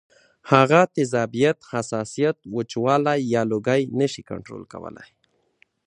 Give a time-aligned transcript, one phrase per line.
[0.51, 5.07] هغه تیزابیت، حساسیت، وچوالی یا لوګی نشي کنټرول کولی